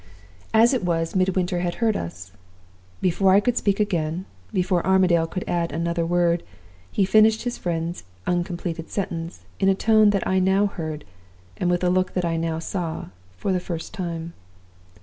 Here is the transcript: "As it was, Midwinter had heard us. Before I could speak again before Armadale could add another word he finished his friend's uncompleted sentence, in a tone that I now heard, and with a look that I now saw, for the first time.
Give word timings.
"As 0.51 0.73
it 0.73 0.83
was, 0.83 1.15
Midwinter 1.15 1.59
had 1.59 1.75
heard 1.75 1.95
us. 1.95 2.31
Before 3.01 3.33
I 3.35 3.39
could 3.39 3.55
speak 3.55 3.79
again 3.79 4.25
before 4.51 4.83
Armadale 4.83 5.27
could 5.27 5.43
add 5.47 5.71
another 5.71 6.07
word 6.07 6.41
he 6.91 7.05
finished 7.05 7.43
his 7.43 7.59
friend's 7.59 8.03
uncompleted 8.25 8.89
sentence, 8.89 9.41
in 9.59 9.69
a 9.69 9.75
tone 9.75 10.09
that 10.09 10.25
I 10.25 10.39
now 10.39 10.65
heard, 10.65 11.05
and 11.57 11.69
with 11.69 11.83
a 11.83 11.89
look 11.91 12.15
that 12.15 12.25
I 12.25 12.35
now 12.35 12.57
saw, 12.57 13.09
for 13.37 13.51
the 13.51 13.59
first 13.59 13.93
time. 13.93 14.33